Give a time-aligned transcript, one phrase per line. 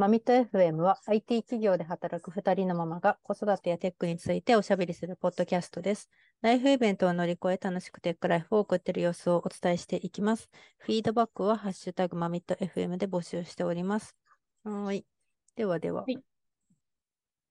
[0.00, 6.08] マミット FM は IT 企業で働く2人のママが子育てやテックについておしゃべりするポッドキャストです。
[6.40, 10.48] ライフイベントを乗り越え楽しくテックライフを送っている様子をお伝えしていきます。
[10.78, 14.16] フィードバックはハッシュタグマミット FM で募集しております。
[14.64, 15.04] はい。
[15.54, 16.04] ではでは。
[16.04, 16.18] はい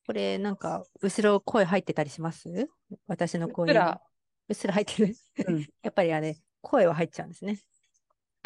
[0.07, 2.49] これなんか後ろ声入ってたりします？
[3.05, 3.71] 私の声。
[4.47, 5.15] うっすら入ってる。
[5.47, 7.59] うん やっぱりあれ、声は入っちゃうんですね。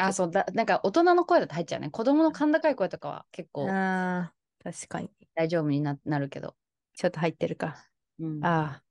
[0.06, 1.90] あ、そうだ、なんか大人の声だと入っちゃうね。
[1.90, 5.10] 子供の甲高い声とかは結構ああ、確かに。
[5.34, 6.54] 大丈夫にななるけど。
[6.94, 7.76] ちょっと入ってるか。
[8.18, 8.82] うん、ああ、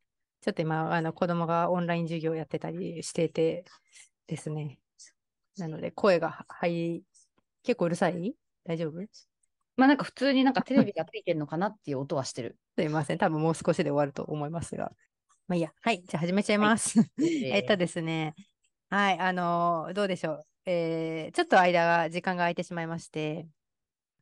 [0.41, 3.65] ちょっと今、あの子供がオンライン授業をやってたりしてて
[4.27, 4.79] ですね。
[5.57, 7.03] なので、声が入、
[7.63, 8.35] 結構うるさい？
[8.65, 9.01] 大丈夫？
[9.11, 9.29] す
[9.75, 12.57] まあなんか普通になんかテレビがついてるのかなっていう音はしてる。
[12.77, 13.17] いません。
[13.17, 14.91] 多分もう少しで終わると思いますが。
[15.47, 15.71] まあいいや。
[15.81, 16.03] はい。
[16.05, 16.99] じゃあ始めちゃいます。
[17.21, 18.35] えっとですね。
[18.89, 19.19] はい。
[19.19, 20.45] あのーどうでしょう？
[20.65, 23.47] えーちょっと間が、時間が空いてしまいまして、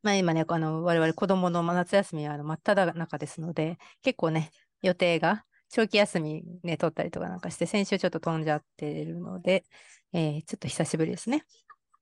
[0.04, 4.52] まあ今ね、あの、我々子供の夏休みはあの真っ只中ですので、結構ね、
[4.82, 9.66] 予定が、長期休みね、取ったりとかなんかして、先週ちょっと飛んじゃってるので、
[10.14, 11.46] えーちょっと久しぶりですね。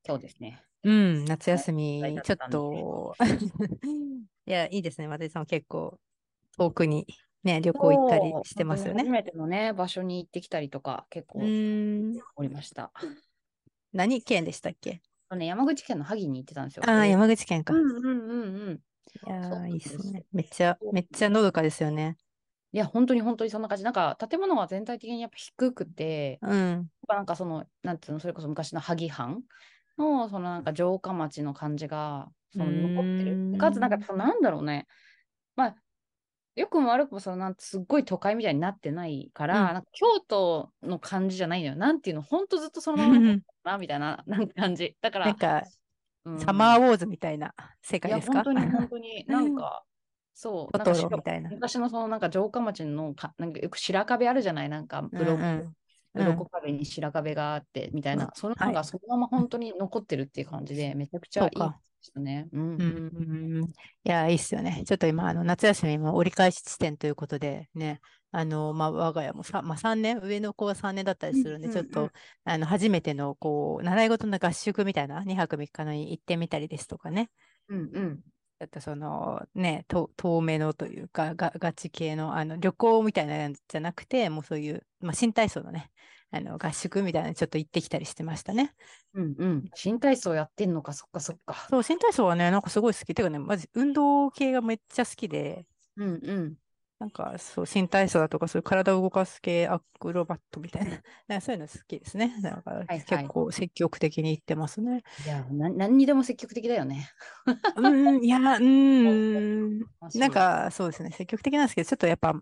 [0.06, 0.64] そうですね。
[0.84, 3.16] うん、夏休みはい、ちょっと、
[4.46, 5.08] いや、いいですね。
[5.08, 6.00] 松井さんも結構
[6.58, 7.08] 遠くに
[7.44, 9.04] ね、旅行行ったりしてますよね。
[9.04, 11.42] 初めてのね、場所に行ってきたりとか結構
[12.36, 12.92] おりました。
[13.94, 15.02] 何県でしたっけ？
[15.30, 16.88] あのね、山口県の萩に行ってたんですよ。
[16.88, 17.74] ああ、で山口県か。
[17.74, 18.84] いうんうんうんうん。
[19.06, 20.26] そうやー、いいっすすね。
[20.34, 22.18] めっちゃ、めっちゃのどかですよね。
[22.72, 23.84] いや、本当に本当にそんな感じ。
[23.84, 26.90] なんか建物は全体的にやっぱ低くて、うん。
[27.08, 29.44] なんかその、なんていうの、それこそ昔の萩藩
[29.98, 33.44] の、そのなんか城下町の感じが、その残ってる。
[33.56, 34.88] んかつ、なんかそのなんだろうね。
[35.56, 35.78] まあ、
[36.56, 41.76] よくも悪くも、そのなんてすっごい都会みたいになってないから、うん京都の感じじゃないのよ。
[41.78, 43.22] なんていうの、ほんとずっとそのまま
[43.72, 44.96] な、みたいな なんか感じ。
[45.02, 45.64] だから、なんか、
[46.26, 46.40] うん。
[46.40, 48.44] サマーウォーズみたいな世界ですか？
[48.44, 49.84] 本当に本当に、 なんか、
[50.34, 51.50] そう、トトなんみたいな。
[51.50, 54.70] 昔のそのなんか城下町のか、なんかよく白壁あるじゃない？
[54.70, 55.76] なんか、うん鱗うん。
[56.16, 58.32] 鱗壁に白壁があってみたいな、うん。
[58.34, 58.74] そのはい。
[58.74, 61.80] なんかそのまま本当に残ってるっていう感じで、めちゃくちゃいいでそうか。
[62.02, 62.48] したね。
[62.52, 62.76] うん。
[62.78, 63.66] うんうんうん。
[63.66, 63.74] い
[64.04, 64.84] や、いいっすよね。
[64.86, 68.00] ちょっと今、あの夏休みも折り返し地点ということで、ね、
[68.32, 72.12] あの、まあ、我が家もさ、まあ、3年、上の子は3年だったりするんで、うんちょっと、
[72.44, 77.32] あの、初めての、こう、習い事の合宿みたいな、2泊3日のに行ってみたりですとかね、
[77.68, 78.24] うんうん。
[78.60, 85.92] ちょっとその、ね、と遠めのというか、が、ガチ系の、あの、旅行みたいなやつじゃなくて、もうそういう、まあ、新体操のね、
[86.32, 88.76] あの、合宿みたいなのちょっと行ってきたりしてましたね。
[89.14, 89.72] うんうん。
[89.76, 91.56] 新体操やってんのか、そっかそっか。
[91.70, 93.14] そう、新体操はね、なんかすごい好き。
[93.16, 95.66] てかね、まず運動系がめっちゃ好きで、
[95.96, 96.58] うんうん。
[97.00, 100.92] なんかそう、新体操だとか、そういう体を動かす系アクロバットみたいな、
[101.28, 102.34] なんかそういうの好きですね。
[102.42, 105.02] だからはい結構積極的に行ってますね。
[105.24, 107.10] いや、な何にでも積極的だよね。
[107.76, 109.86] うーん、いや、 うーん。
[110.14, 112.34] なんかそうですね、積極的なんですけど、ちょっとやっぱ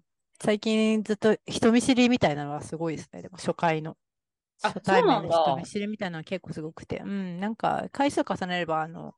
[0.42, 3.22] 最近ずっと人見知りみたいなのはすごいですね。
[3.22, 3.96] でも初回の。
[4.64, 6.98] あ初対面の人見知りみたいなのは結構すごくて。
[6.98, 9.14] うん、なんか回数重ねれば、あの、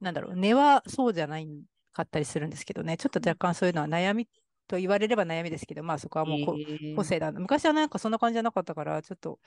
[0.00, 1.48] なんだろう、根はそうじゃない
[1.92, 4.28] かったりするんですけどね、ちょっと若干そういうのは悩み
[4.68, 7.40] と言われれば悩みですけど、まあそこはもうこ、へー個性だな。
[7.40, 9.40] 昔はなんかそんな感じじゃなかったから、ちょっと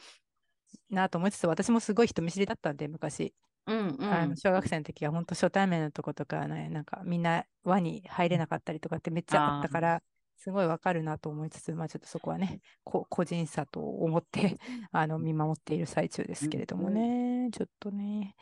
[0.90, 3.34] なと思いつつ、私もすごい人見知りだったんで、昔。
[3.68, 4.04] うんうん。
[4.04, 10.02] あの小学生の時は本当初対面のとことかね、なんかみんな輪に入れなかったりとかってめっちゃあったから、
[10.38, 14.58] すごいわかるなと思いつつ、まあちょっとそこはね、こ個人差と思って
[14.92, 18.36] あの見守っている最中ですけれどもね、ちょっとね、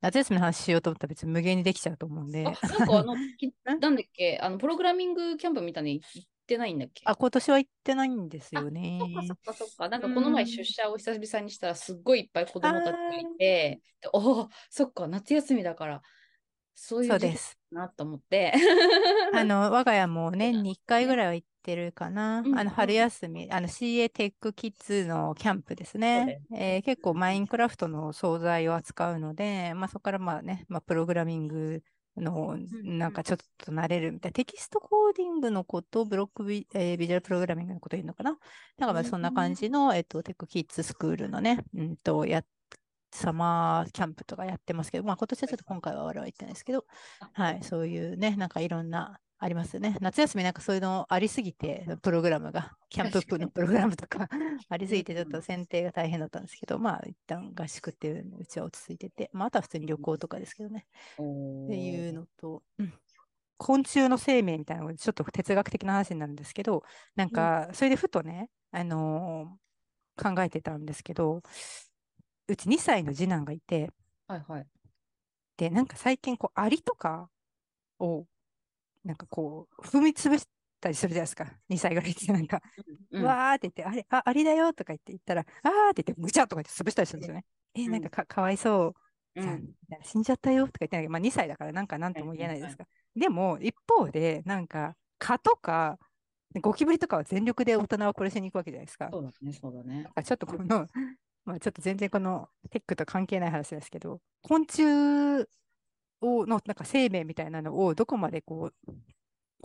[0.00, 7.04] 夏休みの話しようと思ったら別に無限にできちゃうと思うんで、あ、なんかあの、 きなんだっけ、あの、プログラミングキャンプみたいに行ってないんだっけ？
[7.04, 8.98] あ、今年は行ってないんですあよね。
[8.98, 9.88] そっかそっかそっか。
[9.88, 16.02] なんかこの前うん出社を久々にしたらすっごいいっぱい子供たちがいて、でおお、そっか、夏休みだから、
[16.74, 17.58] そういうです。
[17.72, 18.52] だなと思って。
[19.32, 22.42] あの、我が家も年に1回ぐらいは行ってるかな。
[22.44, 22.58] うん。
[22.58, 26.40] あの、春休み、あの、CA テックキッズのキャンプですね。
[26.50, 26.56] よ。
[26.58, 31.82] えー結構マインクラフトの惣菜を扱うので、まあ、そこからまあね、まあ、プログラミング
[32.16, 38.38] のんなんかちょっと慣れるみたいな、テキストコーディングのこと、ブロックビ,、えービジュアルプログラミングのこと言うのかな。
[38.78, 42.42] なんかまあそんな感じの、えっと、テックキッズスクールのね、うんと、や
[43.12, 46.84] サマーキャンプとかやってますけど、まあ今年はちょっと今回は我々は行ってないですけど、
[47.32, 49.96] はい、そういうね、なんかいろんな、ありますよね。
[50.02, 54.28] 夏休みなんかそういうのありすぎて、プログラムが、キャンプ確かにのプログラムとか
[54.68, 60.86] ありすぎて、ちょっうんと選定が大変だったんですけど、まあ一旦合宿っていううちは落ち着いてて、まああとは普通に旅行とかですけどね。
[61.66, 63.00] っていうのと、うん
[63.58, 66.82] 昆虫の生命みたいなのがちょっと哲学的な話になるんですけど、
[67.16, 69.60] なんか、それでふとね、あのー
[70.22, 71.42] 考えてたんですけど、
[72.48, 73.90] うち2歳の次男がいて、
[74.26, 74.70] はいはい。
[75.56, 77.30] で、なんか最近こう、アリとか、
[78.00, 78.26] を、
[79.04, 80.46] なんかこう、踏み潰し
[80.80, 81.46] たりするじゃないですか。
[81.68, 82.60] 2歳ぐらいってなんか、
[83.10, 87.44] うんわーって言って、あれ、あ、あれだよとか言って言ったら、あーって言って、ぐちゃっとか言って潰したりするんですよね。
[87.74, 88.94] え、なんかかかわいそう
[89.36, 92.84] うん、死んじゃったよとか言ってないけど、まあ2歳だからなんかなんとも言えないですか。
[93.14, 95.98] でも、一方で、なんか、蚊とか、
[96.60, 99.08] ゴキブリとかは全力で大人は殺しに行くわけじゃないですか。
[99.12, 100.08] そうだね、そうだね。
[100.14, 100.88] あちょっとこの、
[101.44, 105.46] まあちょっと全然このテックと関係ない話ですけど、昆虫
[106.20, 108.92] をのなんか生命みたいなのをどこまでこう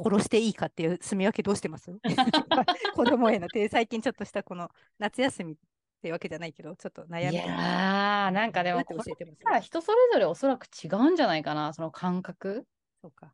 [0.02, 1.92] 殺していいかっていう住み分けどうしてます？
[2.96, 4.70] 子供へのって最近ちょっとしたこの
[5.00, 5.56] 夏休みっ
[6.02, 9.66] てわけじゃないけど、ちょっと悩みいやー、なんかでも、教えてます？
[9.66, 12.66] 人それぞれおそらく違うんじゃないかな、その感覚。
[13.02, 13.34] そうか。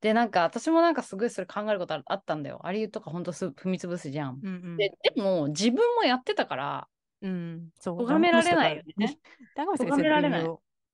[0.00, 2.60] で、なんか私もなんかすごいそれ考えることああったんだよ。
[2.64, 4.40] アリとかほんとす踏み潰すじゃん。
[4.42, 4.76] うんうん。
[4.76, 6.88] ででも自分もやってたから、
[7.20, 8.06] うん、そう。
[8.06, 9.18] 咎められないよね。
[9.54, 10.50] 咎められない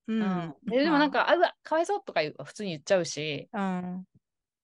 [0.08, 0.22] うん。
[0.22, 4.04] うんででもなんか、あうわ、かわいそうとか普通に言っちゃうし、うん、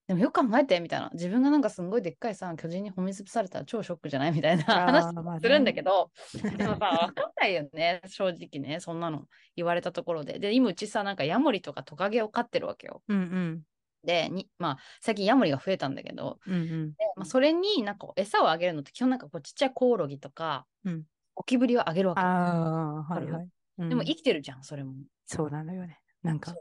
[0.06, 1.10] でもよく考えてみたいな。
[1.14, 4.32] 自分がなんかすんごいでっかいさ、巨人に踏み潰されたら超ショックじゃない？
[4.32, 6.10] みたいな話まあねするんだけど、
[6.58, 9.26] でもさ、わかんないよね、正直ね、そんなの
[9.56, 10.38] 言われたところで。
[10.38, 13.02] で、今うちさ、なんかヤモリとかトカゲを飼ってるわけよ。
[13.08, 13.62] うんうん。
[14.04, 16.92] で、にまあ、最近ヤモリが増えたんだけど、うんうん。
[16.92, 21.04] でまあ、それになんか餌をあげるのって基本なんかこうちっちゃいコオロギとか、うん
[21.36, 22.26] ゴキブリをあげるわけよ。
[22.28, 23.48] ああ、はいはい。
[23.88, 24.94] でもうん生きてるじゃん、それも。
[25.26, 26.00] そうなのよね。
[26.22, 26.54] なんか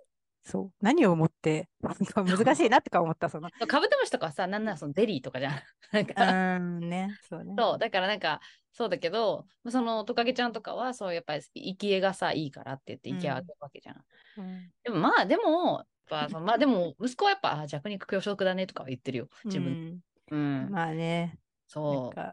[0.43, 0.73] そう。
[0.81, 1.69] 何を思って、
[2.15, 3.49] 難しいなとか思った、その。
[3.67, 5.61] カブトムシとかはさ、なんならそのデリーとかじゃん。
[5.91, 7.17] なんうか、ーん、ね。
[7.21, 7.53] そうね。
[7.57, 14.05] そう、だからなんか、そうだけど、そのトカゲちゃんとかは、そうやっぱり生き餌がさ、いいからって言って生き餌あげるわけじゃん。
[14.35, 19.79] うんでもまあ、でも、やっぱその まあでも、息子はやっぱ、あ弱肉強食だねとかは言ってるよ、自分。
[20.31, 20.71] うん。
[20.71, 21.39] まあね。
[21.67, 22.23] そう。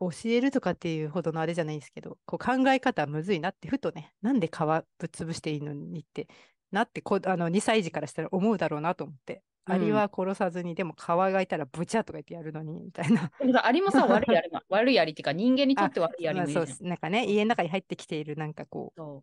[0.00, 6.28] 教えるとかっていうほどのあれじゃないんですけど、こう考え方はむずいなって、ふとね、なんで皮ぶっ潰していいのにって、
[6.70, 9.40] なってこあの2歳児からしたら思うだろうなと思って、うん
[9.70, 13.30] アリは殺さずに、でも皮がいたらブチャとか言ってやるのに、みたいな。
[13.62, 16.76] アリもさ、悪いアリも、悪いアリっていうか、人間にとって悪いアリまあもいるじゃん。
[16.78, 19.22] そうなんかね、家の中に入ってきているなんかこう、そ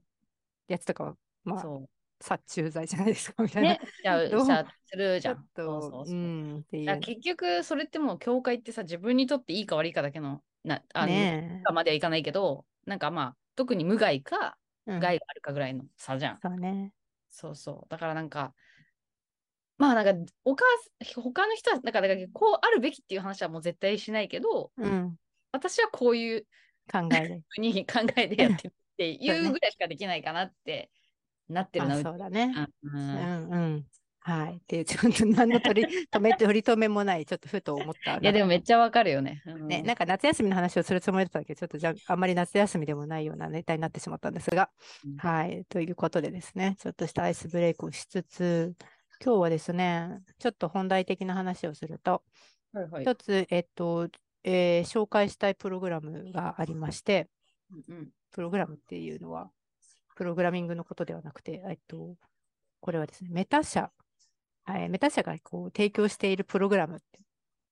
[0.67, 1.57] やつとかは、まう。
[1.57, 1.89] あ、そ。
[2.21, 3.71] 殺虫剤じゃないですか、みたいうな。
[3.73, 5.35] ね、じゃあ、 どうじゃあするじゃん。
[5.55, 6.59] そうそと、ううそう。
[6.81, 6.85] う。
[6.85, 16.39] だから結局、それってもう、教会ってさ、自分にとっていいか悪いかだけの、なあの、ねかまではいかないけど、なんかまあ、特に無害か、害があるかぐらいの差じゃん。
[16.41, 16.93] そうね。
[17.29, 17.89] そうそう。
[17.89, 18.53] だからなんか、
[19.77, 20.63] まあなんか、お母
[21.03, 25.17] さん、他の人は、だから、だからこうあるべきっていう話はもう絶対しないけど、うん。
[25.51, 26.47] 私はこういう
[26.91, 27.41] 考えで。
[27.49, 30.89] ふ うに考えてやってるっていそうぐらいしかできないかなって
[31.49, 32.53] なってるな、 そうだね。
[32.83, 33.85] うんうんうん。
[34.27, 34.55] はい。
[34.55, 38.17] っていう、ちょっと何の取り 止め、取り留めもない、ちょっとふと思った。
[38.17, 39.43] いや、でもめっちゃわかるよね。
[39.45, 44.71] うんね、なんか夏休みの話をするつもりだったけど、ちょっとじゃあ、あんまり夏休みでもないようなネタになってしまったんですが、
[45.05, 45.63] うんはい。
[45.65, 48.75] ということでですね、ちょっとしたアイスブレイクをしつつ、
[49.23, 52.23] 今日はですね、ちょっと本題的な話をすると、
[52.73, 53.03] はいはい。
[53.03, 54.09] 一つ、えっと、
[54.43, 57.29] えー紹介したいプログラムがありまして、
[57.69, 59.51] うんうんプログラムっていうのは、
[60.15, 62.17] プログラミングのことではなくて、えっと、
[62.81, 63.91] これはですね、メタ社、
[64.65, 67.01] はい、メタ社がこう提供しているプログラム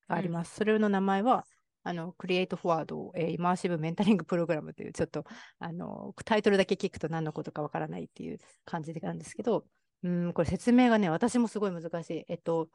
[0.08, 0.54] があります。
[0.56, 1.44] それの名前は、
[1.82, 5.24] あの、クリエイトフォワード、えーイマーシブメンタリングプログラムという、ちょっと、
[5.58, 9.66] あの、タイトルだけ聞くと何のことかわからないっていう感じなんですけど、
[10.02, 12.24] うん、これ説明がね、私もすごい難しい。
[12.28, 12.68] えっと、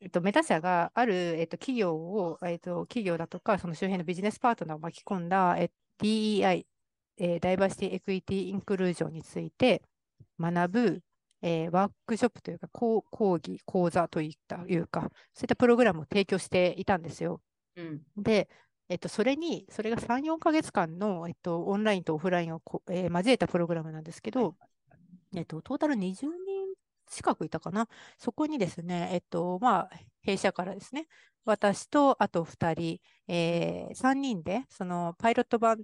[0.00, 6.66] えっと、メタ社がある、えっと、企業を、えっと、企業だとか、その周辺のビジネスパートナーを巻き込んだ、え DEI、
[7.18, 9.82] えーダイバーシティ・エクイティ・インクルージョンについて
[10.38, 11.02] 学ぶ、
[11.46, 17.40] えーワークショップというか、講講義、講座といったいうか、そういったプログラムを提供していたんですよ。
[17.76, 18.48] うんで、
[18.88, 24.56] えっと、それに、それが3、4ヶ月間の、えっと、オンラインとオフラインをこ、えー交えたプログラムなんですけど、
[25.34, 26.74] えっと、トータル20人
[27.06, 27.88] 近くいたかな？
[28.18, 29.90] そこにですね、えっと、まあ、
[30.22, 31.06] 弊社からですね、
[31.44, 35.76] 私とあと2人、え3人で、そのパイロット版っ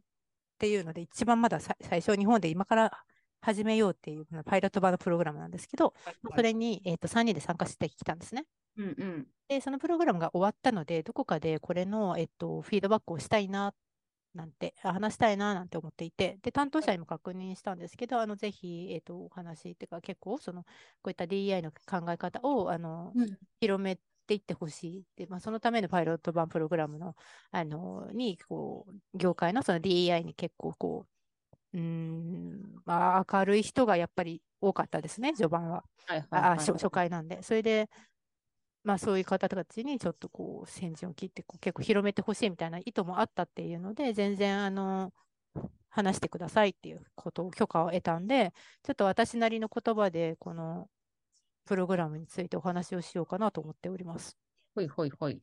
[0.58, 3.04] ていうので、一番まださ最初、日本で今から
[3.42, 5.94] 始めようっていうのパイロット版のプログラムなんですけど、
[6.36, 8.46] それに、えっと3人で参加してきたんですね。
[8.76, 9.28] うんうん。
[9.48, 13.74] で、そのプログラムが終わったので、どこかでこれの、えっと、フィードバックをしたいな、
[14.34, 20.70] なんて、あ話したいな、なんて思っていて、で、担当者にも確認したんですけど、あの、ぜひ、えっと、お話っていうか、結構、その、こ
[21.06, 23.38] ういった DEI の考え方を、あの、うん。
[23.60, 23.96] 広め
[24.26, 27.14] ていってほしいで、まあ、そのためのパイロット版プログラムの、
[27.50, 31.11] あの、に、こう、業界のその DEI に結構、こう、
[31.72, 35.84] うーん、まあ、明るい人がやっぱり多かったですね、序盤は。
[36.06, 37.42] はいはいあ、はいあ初初回なんで。
[37.42, 37.88] それで、
[38.84, 45.12] まあそういう方たちにちょっとこう先陣を切ってこう結構広めてほしいみたいな意図もあったっていうので、全然あの、
[45.90, 48.52] 話してくださいっていうことを許可を得たんで、
[48.84, 50.88] ちょっと私なりの言葉で、この
[51.66, 54.36] プログラムについてお話をしようかなと思っております。
[54.74, 55.42] ほいほいほい。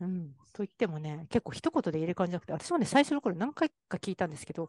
[0.00, 4.68] うん、と言ってもね、結構一言で言える感じじゃなくて、私もね、最初の頃何回か聞いたんですけど、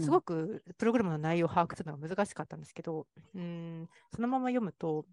[0.00, 0.62] すごく。
[0.64, 5.04] くプログラムの内容を把握するのが難しかったんですけど、うん、そのまま読むと、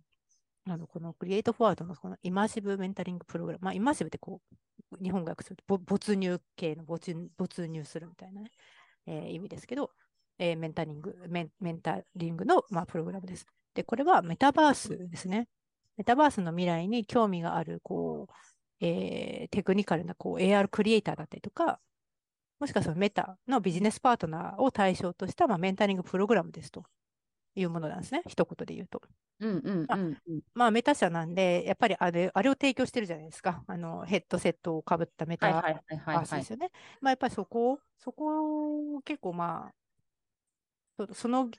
[0.68, 4.42] あのこのクリエイトフォワードのこのイマーシブメンタリングプログラム、まあ、イマーシブってこ
[4.92, 8.52] う、日本語訳するとぼ没入系の没入没入するみたいなね、
[9.06, 9.92] えー意味ですけど、
[10.40, 13.46] えーメンタリング、メンメンタリングの、まあ、プログラムです。
[13.74, 15.48] で、これはメタバースですね。
[15.98, 18.34] メタバースの未来に興味がある、こう、
[18.82, 21.80] えーテクニカルなこう AR クリエイターだったりとか、
[22.60, 26.84] もしくはそのメタのビジネスパートナーを対象とした、まあ、メンタリングプログラムですと
[27.56, 28.24] いうものなんですね。
[28.28, 29.02] 一言で言うと。
[29.40, 30.42] うんうんあうんうん。
[30.54, 33.64] まあ、メタ社なんで、やっぱりあれあれを提供してるじゃないですか。
[33.68, 35.52] あのヘッドセットをかぶったメタ
[36.06, 36.50] バースです。
[36.52, 36.72] よね。
[37.02, 41.50] まあ、やっぱりそこ、そこを結構まあ、そその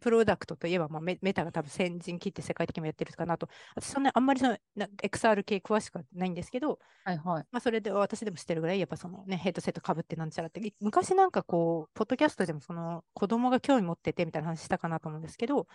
[0.00, 3.48] プロダクトといえば、まあ、メメタが多分先陣切って世界的にもやってるかなと。
[3.74, 7.46] 私、そんなあんまりそのな XR 系詳しくはないんですけど、はいはい。
[7.50, 15.66] まあ、それで私でも知ってるぐらい、やっぱそのね、ヘッドセットかぶってなんちゃらって、い昔なんかこう、ポッドキャストでもその子供が興味持っててみたいな話したかなと思うんですけど、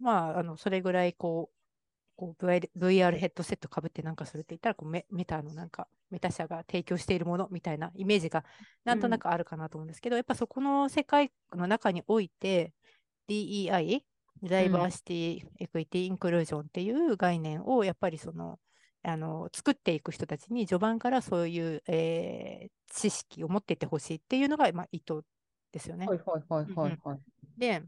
[0.00, 1.58] まあ、あの、それぐらいこう、
[2.18, 8.44] こう VR, ヘッドセットかぶってなんかするって言ったらこうメ、メタのなんか、メタ社が提供しているものみたいなイメージが
[8.84, 12.72] なんとなくあるかなと思うんですけど、やっぱそこの世界の中において、
[13.28, 14.04] DEI、
[14.42, 18.58] ダイバーシティ、エクイティ、インクルージョンっていう概念をやっぱりその、
[19.02, 25.22] あの作っていく人たちに序盤からそういう、えー知識を持っていってほしいっていうのが、まあ、意図
[25.72, 26.06] ですよね。
[26.06, 27.20] はいはいはいはいはい。
[27.58, 27.82] で、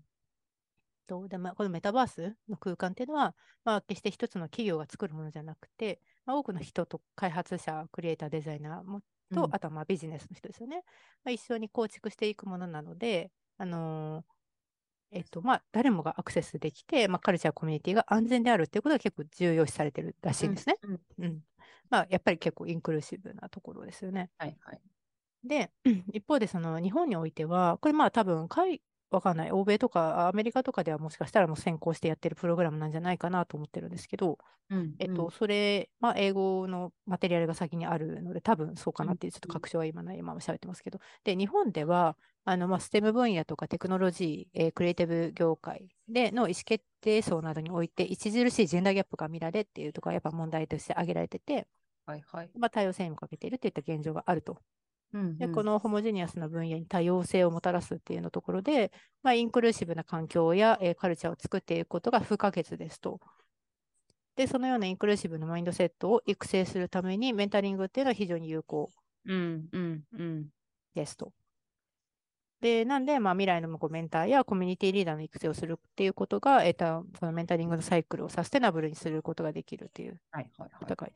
[1.07, 10.83] とでまあこのメタバースの空間っていうのは、まあ、決して一つの企業が作るものじゃなくて、まあ、多くの人と開発者、クリエイター、デザイナーもと、うんあとはまあビジネスの人ですよね。
[11.25, 14.40] まあ、一緒に構築していくものなので、あのー
[15.13, 20.77] えっとまあ、誰もがアクセスできて、まあ、カルチャー、コミュニティが安全であるっていうことが結構重要視されてるらしいんですね。
[20.83, 21.41] うんうん
[21.91, 24.31] まあ、やっぱり結構インクルーシブなところですよね。
[24.39, 24.81] はいはい。
[25.43, 25.71] で、
[26.13, 34.39] 一方でその日本においては、これまあ多分海、わかんない、欧米とかアメリカとかではもしかしたらもう先行してやってるプログラムなんじゃないかなと思ってるんですけど、
[34.71, 51.67] うんえっと、それ、まあ、英語のマテリアルが先にあるので、多分そうかなっていう、ちょっとうん確証は今ない、今も喋ってますけど、で、日本では、あの、まあ、ステム分野とかテクノロジー、えークリエイティブ業界での意思決定層などにおいて、著しいジェンダーギャップが見られっていうところがやっぱ問題として挙げられてて、
[52.07, 52.51] はいはい。
[52.59, 54.59] まあ、多様性にも欠けているといった現状があると。
[55.13, 63.21] うんで、このホモジェニアスな分野に多様性をもたらすっていうのところで、まあ、インクルーシブな環境や、えーカルチャーを作っていくことが不可欠ですと。
[64.37, 68.91] で、そのようなインクルーシブなマインドセットを育成するために、メンタリングっていうのは非常に有効
[69.25, 70.51] うんうんうん。
[70.95, 71.33] ですと。
[72.61, 80.21] で、なんで、まあ、未来のこうメンターやコミュニティリーダーの育成をするっていうことが、えーとそのメンタリングのサイクルをサステナブルにすることができるっていう
[80.59, 81.15] はいはいはい。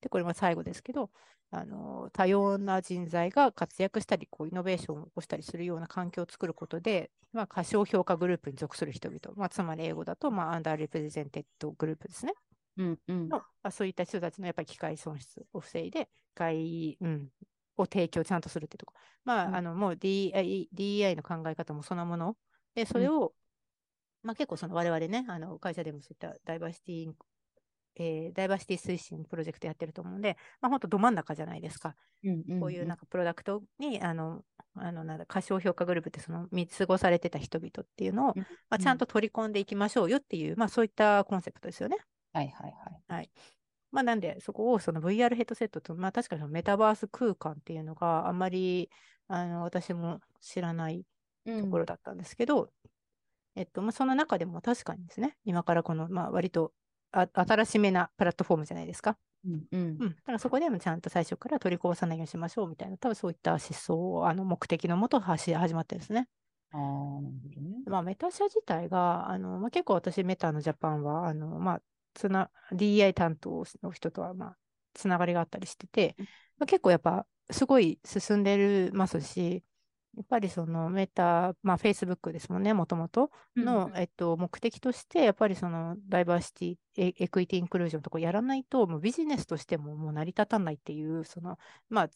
[0.00, 1.10] で、これも最後ですけど、
[1.50, 12.32] あの多様な人材が活躍したり、こうイノベーションを起こしたりするような環境を作ることで、まあ、過小評価グループに属する人々、まあ、つまり英語だと、まあ、 underrepresented group ですね。
[12.78, 13.28] うんうん。
[13.28, 17.28] のまあ、そういった人たちのやっぱり機会損失を防いで、機会、うん、
[17.76, 18.94] を提供ちゃんとするってとこ。
[19.24, 22.36] まあ、うんあのもう DEI, DEI の考え方もそのもの。
[22.74, 23.32] で、それを、
[24.22, 27.12] まあ、結構その我々ね、あの会社でもそういったダイバーシティ、
[27.98, 31.96] えーダイバーシティ推進プロジェクトやってると思うんで、まあ、本当ど真ん中じゃないですか。
[32.22, 34.42] うんうんこういうなんかプロダクトに、あの、
[34.74, 41.96] あのなんだ過小評価グループってその見過ごされてた人々っていうのを、うんまあ、ちゃんと取り込んでいきましょうよっていう、まあそういったコンセプトですよね。
[42.32, 42.74] はいはい
[43.08, 43.30] はい。
[43.92, 48.90] まあ、なんで、そこをその VR ヘッドセットと、まあ、確かにそのメタバース空間っていうのがあんまり
[49.28, 51.04] あの私も知らない
[51.46, 52.70] ところだったんですけど、
[53.54, 56.72] えっとまあ、その中でも確かにですね、今からこの、まあ、割と
[57.22, 59.16] あ新しめなプラットフォームじゃないですか？
[59.44, 60.16] うんうんうん。
[60.16, 66.28] だからそこでもちゃんと最初から取りこぼさないようにしましょうみたいな、多分そういった思想をあの目的のもと始始まってるんですね。
[66.72, 66.80] ああ、
[67.22, 67.76] なるほどね。
[67.86, 71.82] まあ、メタ社自体が、あのまあ、結構私、メタのジャパンは、あのまあ、
[72.14, 74.56] つな DI 担当の人とは、まあ、
[74.94, 76.16] つながりがあったりしてて、
[76.58, 79.62] まあ、結構やっぱ、すごい進んでるますし、
[80.16, 91.58] やっぱりそのメタ、まあ、Facebook ですもんね、もともとの、うんえっと、目的として、やっぱりそのダイバーシティ、エエクイティ、インクルージョンとかやらないと、もうビジネスとしてももう成り立たないっていう、その、
[91.90, 92.08] まあ、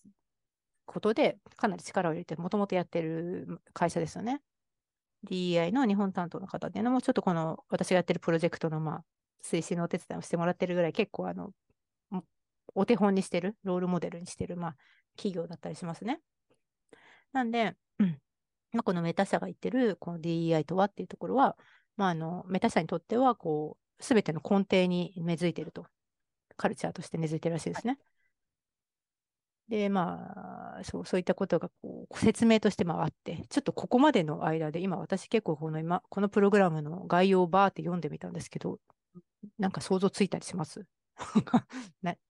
[0.87, 4.40] ことで、かなり力を入れて、もともとやってる会社ですよね。
[5.25, 9.04] DEI の日本担当の方っていうのも、ちょっとこの私がやってるプロジェクトの、まあ、
[9.45, 11.50] 推進のお手伝いをしてもらってるぐらい、結構あの、
[12.09, 12.25] も
[12.75, 14.76] お手本にしてる、ロールモデルにしてる、まあ、
[15.16, 16.21] 企業だったりしますね。
[17.33, 18.19] なんで、うん
[18.73, 21.57] まあ、このメタ社が言ってるこの DEI とはっていうところは、
[21.97, 25.87] まあ、あのメタ社にとってはこうすべての根底に根付いてると。
[26.61, 27.99] カルチャーとして根付いてるらしいですね。
[29.69, 38.78] で、まあ、そう、そういったことがこう説明としてまああって、ちょっとここまでの間で、今私結構この今、このプログラムの概要をバーって読んでみたんですけど、
[39.59, 40.85] なんか想像ついたりします？
[42.02, 42.14] な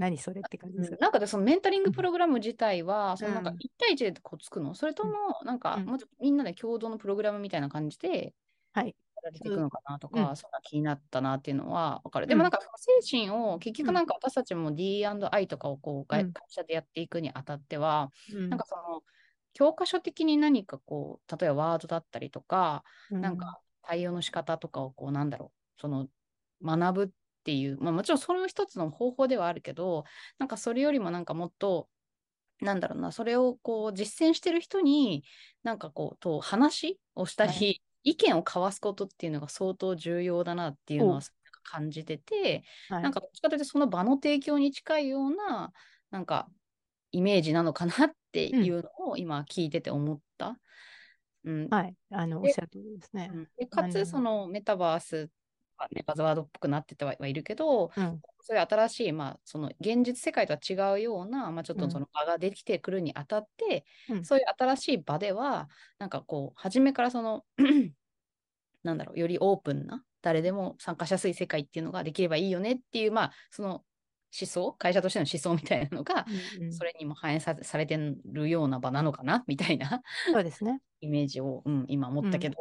[0.00, 4.74] 何それって感じですか、なんかでそのメンタリングプログラム自体は、そのなんか1対1でこうつくの？
[4.74, 5.12] それとも、
[5.44, 8.34] なんか、もうちょっとみんなで共同のプログラムみたいな感じで、
[8.72, 8.96] はい。
[9.22, 12.26] られていくのかなとか、うん、そんな気になったなっていうのは分かる。
[12.26, 12.58] でもなんか
[13.02, 19.02] 精神を結局なんか私たちも D&I とかをこう会社でやっていくにあたっては、うん、なんかその
[19.52, 26.06] 教科書的に何かこう例えばワードだったりとか、うん、なんか対応の仕方とかをこうなんだろうその
[26.64, 30.04] 学ぶっていう、まあ、もちろんそれも一つの方法ではあるけど
[30.38, 31.88] なんかそれよりもなんかもっと
[32.60, 35.24] なんだろうなそれをこう実践してる人に
[35.62, 41.20] なんかこうと話をしたり、はい、意見を交わすことっていうのが相当重要だなっていうのは
[41.62, 45.72] 感じてて、はい、なんかどっちかというとその場の提供に近いような
[46.10, 46.48] なんか
[47.12, 50.58] イメージなのかなっていうのを今聞いてて思った。
[51.44, 53.30] うん、はい、あのおっしゃる通りですね。
[53.58, 55.28] でかつ、そのメタバースは
[55.90, 65.68] ね、バズワードっぽくなっててはいるけど、うん、そういう新しい、まあ、その現実世界とは違うような、まあ、ちょっとその場ができてくるにあたって、うん、そういう新しい場では、
[65.98, 67.44] なんかこう、初めからその
[68.82, 73.84] なんだろう、よりオープンな、誰でも参加しやすい世界っていうのができればいいよねっていう、まあ、その
[74.38, 76.24] 思想、会社としての思想みたいなのが、
[76.58, 80.02] うんうん、それにも反映さされてるような場なのかなみたいな。
[80.32, 80.80] そうですね。
[81.00, 82.56] イメージを、うん、今思ったけど、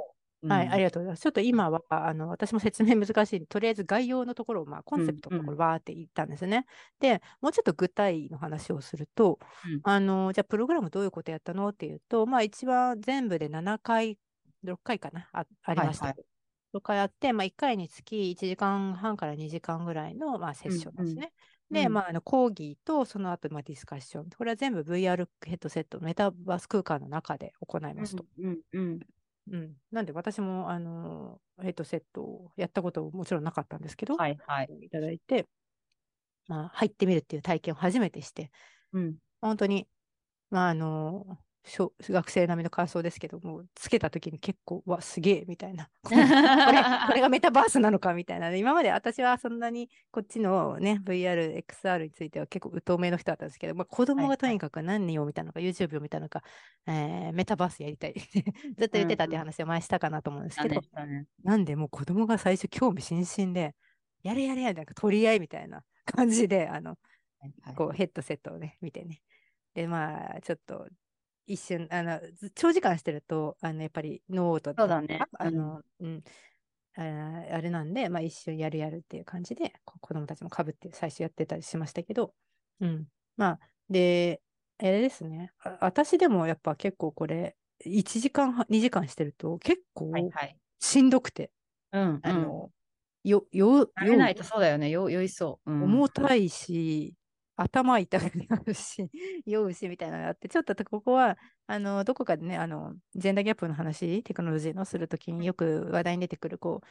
[0.48, 1.22] はい、ありがとうございます。
[1.22, 6.66] ちょっと今は、あの私も説明難しいとりあえず概要のところを、まあ、コンセプトのところわーって言ったんですね。
[7.02, 14.18] うんうん、で、もうちょっと具体の話をすると、うん、あのじゃあ、プログラムどういうことやったのっていうと、まあ、一番全部で7回、
[14.64, 16.06] 6回かな、あありました。
[16.06, 16.26] はいはい
[16.74, 21.34] 6回あって、まあ、1回につき1時間半から2時間ぐらいの、まあ、セッションですね。
[21.72, 24.30] うんうん、で、まあ、あの講義とその後、まあ、ディスカッション。
[24.30, 28.26] これは全部 VR ヘッドセット、メタバース空間の中で行いますと。
[28.38, 29.00] うんうん
[29.52, 35.48] うん、なんで私も、あのヘッドセットをやったこともちろんなかったんですけど、はいはい、いただいて、
[36.48, 38.52] まあ、入ってみるっていう体験を初めてして、
[38.94, 39.88] うん、本当に、
[40.50, 46.18] まあ、あの小 学生並みの感想ですけども、つけた時に結構、わ、すげえみたいな これ。
[46.18, 56.44] これがメタバースなのかみたいな、今まで私はそんなにこっちのね、VR、XR については結構疎めの人だったんですけど、まあ、子供がとにかく何を見たのか、はいはい、YouTube を見たのか、
[56.88, 58.14] えー、メタバースやりたい。
[58.78, 63.76] ずっと言ってたって話を前したかなと思うんですけど、うんうん、なんでもう子供が最初興味津々で、
[64.24, 66.98] やれやれやれ、なんか取り合いみたいな感じで、あの、
[67.40, 69.22] はいはい、こうヘッドセットをね、見てね。
[69.74, 70.88] で、まあ、ちょっと
[71.50, 72.22] 一瞬、あの、
[72.54, 76.24] 長時間してると、あの、やっぱりノートとか、ね、あの、うん、
[76.96, 77.02] あ
[77.52, 82.36] あれなんで、まあ一瞬やるやるっていう感じで、子供たちもかぶって最初やってたりしましたけど、
[82.80, 83.08] うん。
[83.36, 83.60] まあ、
[83.90, 84.42] で、
[84.78, 85.52] あれですね。
[85.82, 90.12] 私でもやっぱ結構これ、1時間、2時間してると結構
[90.80, 91.52] しんどくて、
[91.92, 92.70] はいはい、うん、あの、
[93.24, 94.90] よ、よ、よ、ないとそうだよね。
[94.90, 95.72] よ、酔いそう。
[95.72, 97.16] うん、重たいし、
[97.62, 99.10] 頭痛くなるし、
[99.46, 106.88] 酔うしみたいなのがあって、ちょっとここは、あの、どこかでね、あの、ジェンダーギャップの話、テクノロジーのするときによく話題に出てくる、こう、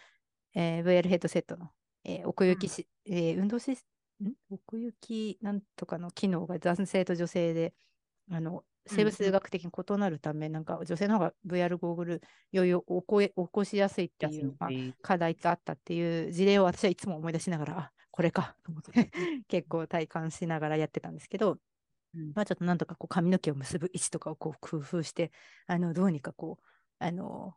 [0.55, 1.71] えー、VR ヘッドセットの、
[2.05, 3.87] えー、奥行きし、うん、えー、運動シス、
[4.23, 4.33] ん？
[4.51, 7.75] 奥行きなんとかの機能が男性と女性で、
[8.31, 14.71] あの、生物学的に異なるため、うん、なんか女性の方が VR ゴーグルよいよ起こ起こしやすいっていう、まあ、
[15.03, 18.91] 課題があったっていう事例を私はいつも思い出しながら、これかと思って
[19.47, 21.57] 結構体感しながらやってたんですけど、
[22.17, 25.31] うん、まあちょっとなんとかこう髪の毛を結ぶ位置とかをこう工夫して、
[25.69, 26.67] あのどうにかこう、
[26.99, 27.55] あの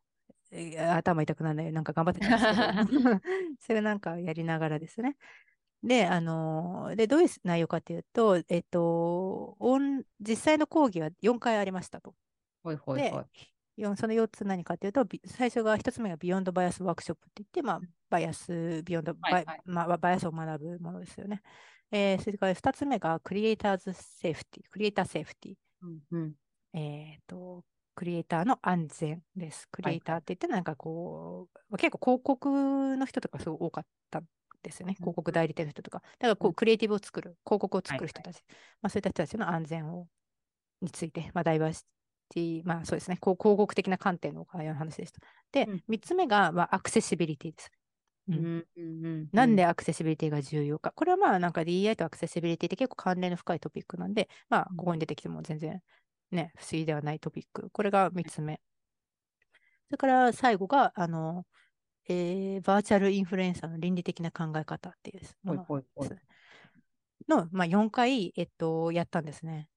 [0.52, 3.22] 頭痛くならないようになんか頑張ってたんですけど、
[3.60, 5.18] それなんかやりながらですね。
[5.82, 9.58] で、あので、どういう内容かというと、えっと、
[10.20, 12.14] 実際の講義は4回ありましたと。
[12.62, 13.26] はいはいはい。
[13.96, 21.42] その4つ何かというと、最初が1つ目が Beyond Bias ワークショップって言って、まあ、バイアス、 Beyond Bi はいはい、まあ、バイアスを学ぶものですよね。
[21.92, 26.34] えー、それから2つ目が Creators Safety Creator Safetyうんうん、
[26.74, 27.64] えっ、と、
[27.96, 29.68] クリエイターの安全です。
[29.72, 34.22] クリエイターって言って、なんかこう、はい、結構広告の人とかすごい多かった
[34.64, 34.94] ですよね。
[34.94, 36.02] 広告代理店の人とか。
[36.20, 38.44] だからこう、クリエイティブを作る、広告を作る人たち、はい。
[38.48, 40.08] はい、まあ、そういった人たちの安全を
[40.82, 41.84] について、まあ、ダイバーシ
[42.34, 45.22] ティ、まあそうですね、広告的な観点の話でした。
[45.52, 47.72] で、うん、3つ目が、まあ、アクセシビリティです。
[48.28, 48.66] うん、
[49.34, 50.92] なんでアクセシビリティが重要か。
[50.96, 55.82] これはまあなんか DEI とアクセシビリティって結構関連の深いトピックなんで、まあここに出てきても全然
[56.32, 57.70] ね、不思議ではないトピック。
[57.72, 58.62] これが3つ目。
[59.90, 61.46] それから最後が、あの、
[62.08, 65.66] えー、バーチャルインフルエンサーの倫理的な考え方っていうもの
[67.28, 69.68] の、まあ、4回、えっと、やったんですね。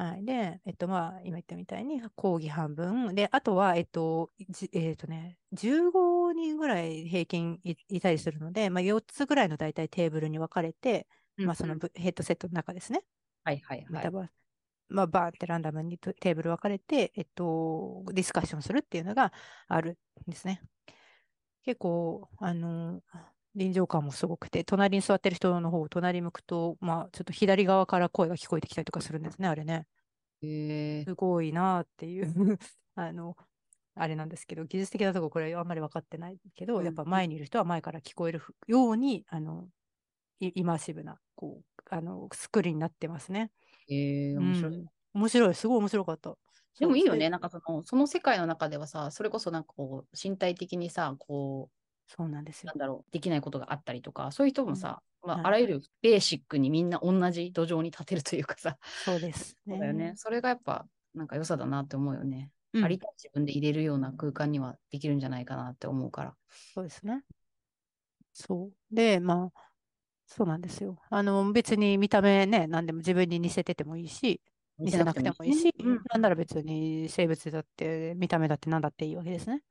[0.00, 0.24] はい。
[0.24, 3.14] で、えっと、まあ、今言ったみたいに、講義半分。
[3.14, 4.30] で、あとは、えっと、
[4.72, 13.02] えっとね、15人ぐらい平均いたりするので、まあ、4つぐらいの大体テーブルに分かれて、うんうん、まあ、そのヘッドセットの中ですね。
[13.44, 14.12] はいはいはい。
[14.88, 19.34] まあ、バーンってランダムにテーブル分かれて、えっと、ディスカッションするっていうのが
[19.68, 20.62] あるんですね。
[21.62, 23.02] 結構、あの、
[23.54, 29.86] 臨場感もすごくて、隣に座ってる人の方を隣向くと、まあ、ちょっと左側から声が聞こえてきたりとかするんですね、あれね。
[30.42, 32.26] へすごいなっていう
[32.94, 33.36] あの、
[33.94, 39.68] あれなんですけど、技術的なところこれあんまり分かってないけど、うん、やっぱ前にいる人は前から聞こえるように、あの、
[40.40, 43.50] イマーシブな、こう、あの、スクリーンになってますね。
[43.88, 44.86] へえ面白い、うん。
[45.12, 46.36] 面白い、すごい面白かった。
[46.78, 51.79] でもいいよね、なんかそのその世界の中ではさ、それこそなんかこう身体的にさ、こう、
[52.16, 52.72] そうなんですよ。
[52.72, 60.12] なんだろう、できないことがあったりとか、そういう人もさ、うん、まあ、はい、あらゆるベーシックにみんな同じ土壌に立てるというかさ、そうです、ね、 そうだよね。
[60.16, 62.50] それがやっぱ、なんか良さだなって思うよね。
[62.72, 66.36] うん、ありたい自分で入れるような空間にはできるんじゃないかなって思うから。
[66.74, 67.22] そうですね。
[68.32, 68.94] そう。
[68.94, 69.70] で、まあ、
[70.26, 71.00] そうなんですよ。
[71.10, 74.40] あの、別に見た目ね、何でも自分に似せててもいいし、
[74.78, 79.62] 見せなくてもいいし、うん、なんなら別に生物だって、見た目だって何だっていいわけですね。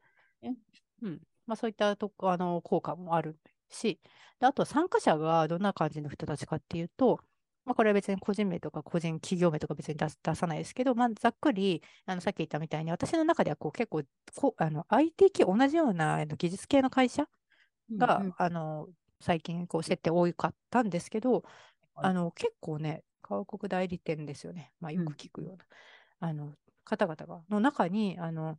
[1.02, 1.22] うん。
[1.50, 3.38] まあそういったとあの効果もある
[3.70, 4.00] し、
[4.40, 7.20] であと参加者がどんな感じの人たちかっていうと、
[7.66, 14.04] まあ、これは別に個人名とか個人企業名とか別に出さないですけど、まあ、ざっくりあのさっき言ったみたいに私の中ではこう結構
[14.36, 17.26] こあの IT 系同じような技術系の会社
[17.98, 18.88] が、うんうん、あの
[19.22, 21.44] 最近こう設定多かったんですけど、
[21.96, 24.72] あの結構ね、広告代理店ですよね。
[24.80, 25.66] まあ、よく聞くような、
[26.30, 26.54] うん、あの
[26.86, 28.58] 方々がの中にあの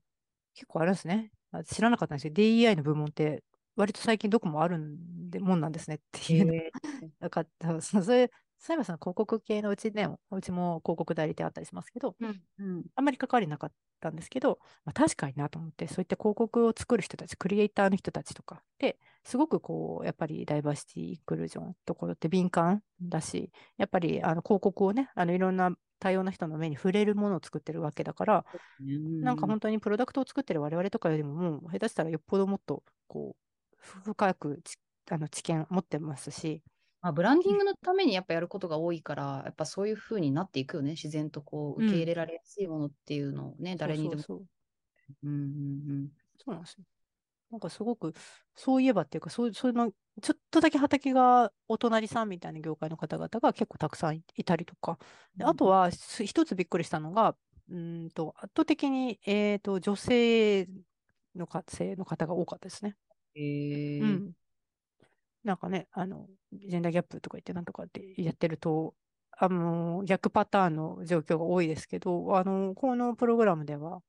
[0.55, 1.33] 結構あるんですね。
[1.65, 2.33] 知らなかったんですよ。
[2.33, 3.43] DEI の部門って
[3.77, 5.97] 割と最近どこもあるんでもんなんですね。
[5.97, 6.55] っていうの。
[6.55, 6.71] え。
[7.23, 7.45] ー、か
[7.81, 12.43] そそれそういえばその広告系のうちね、うちも広告代理店あったりしますけど、うん。
[12.59, 28.45] うん、あんまり関わりなかったんですけど、まあ、確かになと思って、そういった広告を作る人たち、クリエイターの人たちとかって、すごくこう、やっぱりダイバーシティ、インクルージョンところって敏感だし、やっぱりあの広告をね、あのいろんな多様な人の目に触れるものを作ってるわけだから、
[28.81, 34.61] うん、なんか本当にプロダクトを作ってる我々とかよりも、もう下手したらよっぽどもっとこう、深く
[35.11, 36.63] あの知見持ってますし、
[37.03, 40.91] まあ、ブランディングのためにやっぱやることが多いから、やっぱそういうふうになっていくよね。
[40.93, 44.23] 自然とこう受け入れられやすいものっていうのをね、うん、誰にでも。
[44.23, 44.47] そうそう
[45.25, 45.43] うんうんう
[46.05, 46.09] ん。
[46.39, 46.85] そうなんですよ。
[47.51, 48.15] なんかすごく、
[48.55, 54.99] そういえばっていうか、そうそういうの、ちょっとだけ畑がお隣さんみたいな業界の方々が結構たくさんいたりとか、
[55.37, 57.37] であとは一つびっくりしたのが、
[57.71, 60.69] うんと圧倒的に、えーと、女性
[61.37, 62.97] の性の方が多かったですね。
[63.35, 64.33] えー、うん、
[65.45, 68.95] なんかね、あの、ジェンダーギャップとか言ってなんとかってやってると、
[69.33, 74.03] あの、逆パターンの状況が多いですけど、あの、このプログラムでは、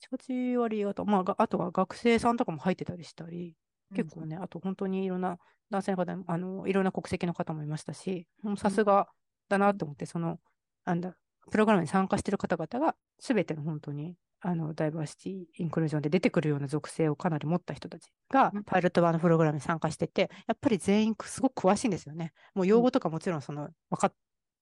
[0.00, 3.54] 7、8割あと、まあ、あとは学生さんとかも入ってたりしたり、
[3.94, 5.38] 結構ね、あと本当にいろんな
[5.70, 9.08] 男性の方、あの、いろんな国籍の方もいましたし、さすが
[9.48, 10.38] だなと思って、その、
[10.84, 11.14] なんだ、
[11.50, 22.32] プログラムに参加している方々が、すべての本当にあのダイバーシティ・インクルージョンで出てくるような属性をかなり持った人たちが、パイロット版のプログラムに参加してて、やっぱり全員すごく詳しいんですよね。
[22.54, 24.14] もう用語とかもちろんその分かっ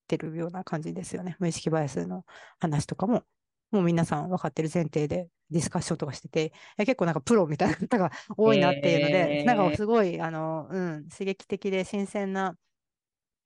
[0.08, 1.36] てるような感じですよね。
[1.38, 2.24] 無意識バイアスの
[2.58, 3.22] 話とかも、
[3.70, 12.56] もう皆さん分かってる前提でディスカッションとかしてて、結構なんかプロみたいな 方が多いなっていうので、えー、なんかすごい、あの、うん、刺激的で新鮮な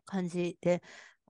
[0.05, 0.83] 感じで、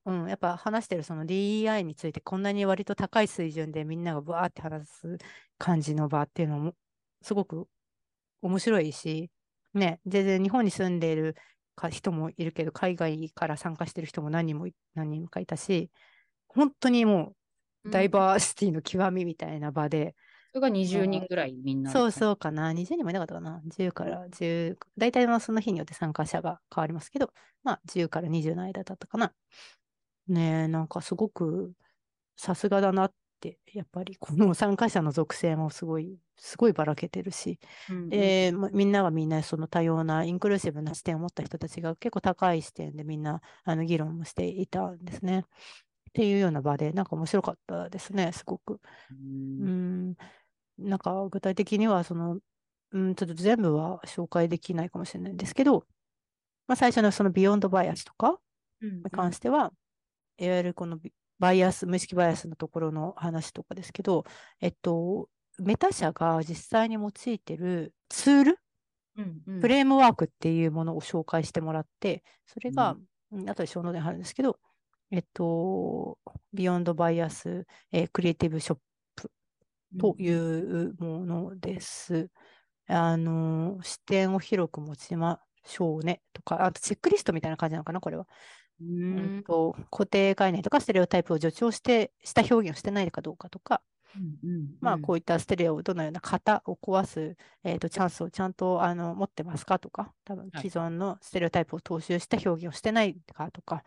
[0.05, 5.19] うん、やっぱ話してるその DEI についてこんなに割と高い水準でみんながブワーって話す
[5.59, 6.75] 感じの場っていうのも
[7.23, 7.69] すごく
[8.41, 9.31] 面白いし、
[9.75, 11.37] ね、全然日本に住んでいる
[11.91, 15.91] 人もいるけど、海外から参加してる人も何人も何人かいたし、
[16.49, 17.37] 本当にもう
[17.87, 20.15] ダイバーシティの極みみたいな場で、
[20.53, 21.91] それが20人ぐらいみんな。
[21.91, 22.73] そうそうかな。
[22.73, 23.63] 20人もいなかったかな。
[23.67, 27.33] 10から10、大体まあその日によって参加者が変わりますけど、
[27.65, 29.33] まあ10から20の間だったかな。
[30.29, 31.73] ねえ、なんかすごく
[32.37, 45.47] さすがだなって、やっぱりこの参加者の属性もすごい、すごいばらけてるし、うんうん、で、みんながみんなその多様なインクルーシブな視点を持った人たちが結構高い視点でみんなあの議論もしていたんですね。
[46.13, 48.81] っていうような場で、なんか面白かったですね、すごく。
[49.11, 50.15] うん、
[50.79, 52.39] なんか具体的には、その、
[52.91, 55.87] うん、ちょっと全部は紹介できないかもしれないんですけど、
[56.67, 58.39] まあ、最初のその Beyond Bias とか
[58.83, 59.73] に関しては、
[60.39, 60.99] いわゆるこの
[61.39, 64.25] バイアス、無意識バイアスのところの話とかですけど、
[64.61, 68.59] えっと、メタ社が実際に用いてるツール、
[69.17, 69.61] うんうん。
[69.61, 72.97] フレームワークっていうものを紹介してもらって、それが、
[73.31, 74.59] うん、後でショーノートに貼るんですけど、
[75.13, 76.19] えっと、
[76.55, 78.79] Beyond Bias、えークリエイティブショッ
[79.15, 79.31] プ
[79.99, 82.31] というものです。
[82.89, 88.27] あの、視点を広く持ちましょうねとか、あとチェックリストみたいな感じなのかな、これは。
[88.81, 89.41] ううん。
[89.41, 93.83] んと固定概念とかステレオタイプを助長して、した表現をしてないかどうかとか、
[94.81, 100.69] まあ、こういったステレオをどのような型を壊す、えー、とチャンスをちゃんとあの持ってますかとか、多分はい。
[100.69, 103.85] 既存のステレオタイプを踏襲した表現をしてないかとか、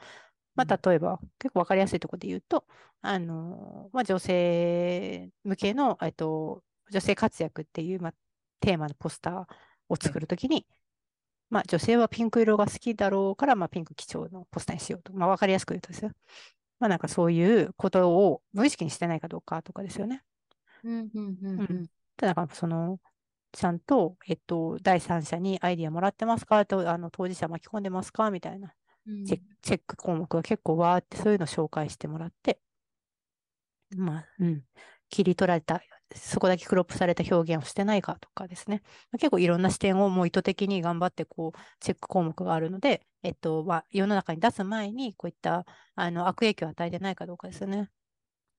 [0.56, 2.66] まうんあ、例えば、結構わかりやすいところで言うと、
[3.02, 8.14] あのまあ、女性向けの、えっと、女性活躍っていう、まあ、
[8.60, 9.46] テーマのポスター
[9.90, 10.66] を作るときに、
[11.50, 15.14] まあ、女性はピンク色が好きだろうから、まあ、ピンク基調のポスターにしようと。
[15.14, 16.12] まあ、わかりやすく言うとですよ。
[16.80, 20.24] まあ、なんかそういうことを無意識にしてないかどうかとかですよね。
[20.84, 21.86] うんうんうんうん
[22.18, 23.00] ただ、なんかその、
[23.52, 26.66] ちゃんと、えっと、第三者にアイディアもらってますか？
[26.66, 28.32] と、あの、当事者巻き込んでますか？
[28.32, 28.72] みたいなうん
[29.26, 32.60] チェックチェック項目が結構わーってそういうのを紹介してもらって、
[33.96, 34.64] まあ、うん、
[35.10, 35.82] 切り取られた、
[36.16, 38.82] そこだけクロップされた表現をしてないかとかですね。
[39.14, 45.66] 結構いろんな視点をもう意図的に頑張ってこうチェック項目があるので、えっと、まあ、世の中に出す前にこういった
[45.96, 47.90] あの悪影響を与えてないかどうかですよね。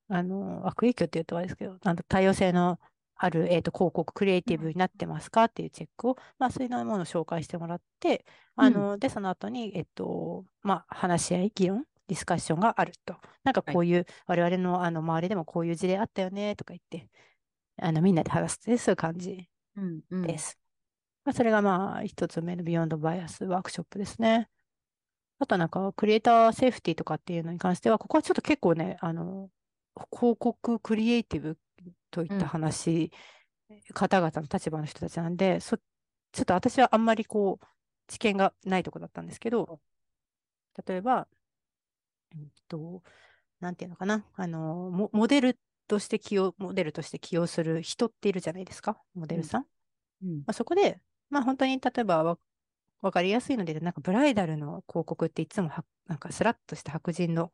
[0.09, 2.79] あの、悪影響って言うとあれですけど、なんと多様性の
[3.17, 8.25] ある、えっと、広告、クリエイティブになってますかっていうチェックを、まあ、そういうものを紹介してもらって、
[8.57, 13.17] あの、で、その後に、えっと、まあ、話し合い、議論、ディスカッションがあると。
[13.43, 17.11] なんかこういう、我々のあの周りでもこういう事例あったよね、とか言って、
[17.81, 20.59] あの、みんなで話すって、そういう感じうんうんです。
[21.25, 24.49] まあ、それがまあ、一つ目のビヨンドバイアスワークショップですね。
[25.39, 29.51] あとなんか、クリエイターセーフティとかっていうのに関しては、ここはちょっと結構ね、あの、
[30.13, 31.59] 広告クリエイティブ
[32.17, 32.39] といっうん。
[32.39, 33.13] た話、
[33.95, 37.67] 方々の立場の人たちなんで、そ、ちょっと私はあんまりこう、
[38.09, 39.81] 知見がないとこだったんですけど、
[40.87, 41.29] 例えば、
[42.35, 43.03] うんと、
[43.61, 49.63] なんていうのかな、あの、モモデルとして起用、モデルとして起用する人っているじゃないですか、モデルさん。
[50.23, 50.47] うん。
[50.47, 51.01] まあ、そこで、
[51.31, 52.39] まあ本当に例えばわ
[53.03, 57.53] わかりやすいので、なんかブライダルの広告っていつもはなんかスラッとした白人の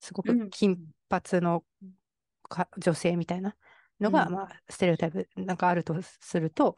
[0.00, 0.38] すごうん。
[0.38, 1.64] く金髪の
[2.44, 3.56] か女性みたいな
[4.00, 4.32] のが、うん。
[4.32, 6.76] まあステレオタイプなんかあるとすると、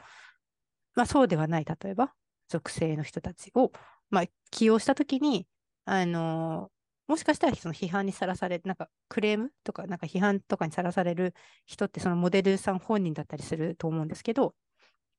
[0.94, 2.12] まあそうではない、例えば
[2.48, 3.72] 属性の人たちを、
[4.11, 5.46] まあ、起用したときに、
[5.85, 6.70] あの
[7.06, 11.35] もしかしたらその批判にさらされ、なんかクレームとか、なんか批判とかにさらされる
[11.66, 14.54] 人ってそのモデルさん本人だったりすると思うんですけど、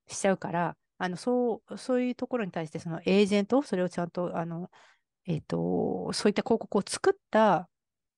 [0.08, 4.70] しちゃうから、あのそうそういうところに対してそのエージェント、それをちゃんとあの、
[5.26, 7.70] えっとそういった広告を作った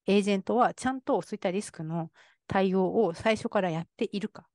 [0.06, 2.12] エージェントはちゃんとそういったリスクの
[2.54, 4.48] 対応を最初からやっているか、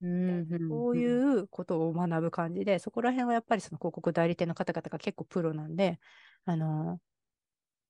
[0.00, 1.04] うんうんそうい
[1.40, 5.98] うことを学ぶ感じで、そこら辺はやっぱりその広告代理店の方々が結構プロなんで、
[6.44, 7.00] あの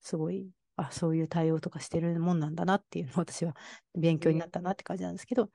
[0.01, 3.55] すごい、あ、そういう対応とかしてるもんなんだなっていうのを私は
[3.95, 5.51] 勉強になったなって感じなんですけど、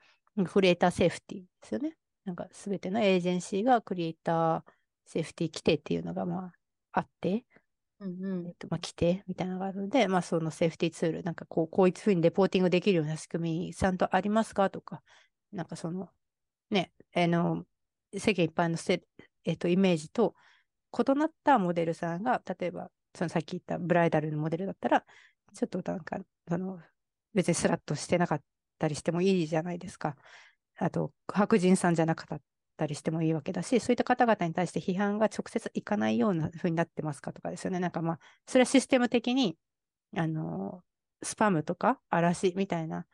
[0.52, 1.96] クリエイターセーフティですよね。
[2.24, 4.62] なんかすべてのエージェンシーがクリエイター
[5.04, 6.52] セーフティ規定っていうのがまあ
[6.92, 7.44] あって、
[8.00, 14.68] うんうんえっとまあ、規定みたいなのがあるので、まあ、そのセーフティーツール、なんかこう、こういうふうにレポーティングできるような仕組み、ちゃんとありますか？
[14.70, 15.02] とか、
[15.52, 16.08] なんかその、
[16.70, 17.64] ね、あの、
[18.18, 19.02] 世間一般のせ、
[19.44, 20.34] えっと、イメージと
[20.98, 25.04] 異なったモデルさんが、例えば、そのさっき言ったブライダルのモデルだったら、
[25.54, 26.80] ちょっとなんか、その、
[27.34, 28.42] 別にスラッとしてなかっ
[28.78, 30.16] たりしてもいいじゃないですか。
[30.78, 32.40] あと、白人さんじゃなかった
[32.76, 37.80] たりしてもいいわけだし、そういった方々に対して批判が直接いかないような風になってますかとかですよね。
[37.80, 39.56] なんかまあ、それはシステム的に、
[40.16, 40.82] あの、
[41.22, 43.06] スパムとか嵐みたいな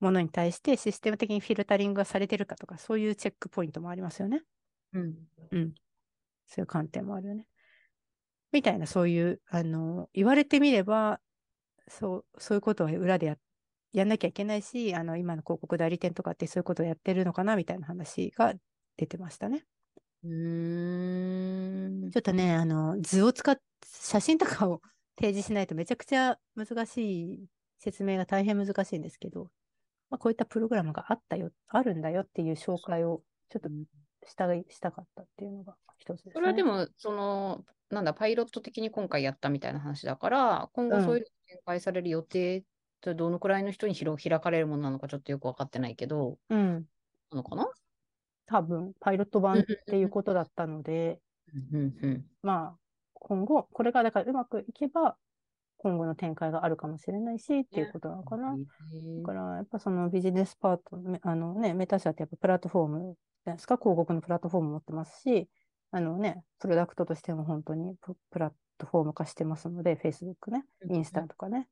[0.00, 4.42] ものに対してシステム的にフィルタリングがされてるかとか、そういうチェックポイントもありますよね。
[4.92, 5.14] うん
[5.50, 5.74] うん。
[6.46, 7.46] そういう観点もあるよね。
[8.52, 11.20] みたいな、そういう、あの、言われてみれば、
[11.88, 13.36] そう、そういうことは裏でや
[13.92, 18.54] やんなきゃいけないし、あの、今の広告代理店とかってそういうことをやってるのかなみたいな話が
[18.96, 19.64] 出てましたね。
[20.24, 24.80] うーんちょっとね、あの、図を使っ、写真とかを
[25.18, 27.46] 提示しないとめちゃくちゃ難しい
[27.78, 29.50] 説明が大変難しいんですけど、
[30.10, 33.68] まあ、こういったプログラムがあったよ、あるんだよっていう紹介をちょっと
[34.26, 36.32] したがしたかったっていうのが一つですね。
[36.34, 42.62] それはでも、その、なんだ、パイロット的に今回やったみたいな話だから、今後うんそういうのが展開される予定っ
[43.02, 46.86] てどのくらいの人に広開かれるものなのかちょっとよく分かってないけど、うん。
[47.30, 47.68] なのかな？
[48.46, 51.20] 多分、パイロット版っていうことだったので、
[52.42, 52.78] まあ、
[53.14, 55.16] 今後、これがだからうまくいけば、
[55.78, 58.56] 今後の展開があるかもしれないしっていうことなのかな。
[58.56, 65.48] だからやっぱそのビジネスパート、あのね、メタ社ってやっぱプラットフォームですか、広告のプラットフォーム持ってますし、
[65.90, 67.96] あのね、プロダクトとしても本当に
[68.30, 71.68] プラットフォーム化してますので、Facebook ね、インスタとかね。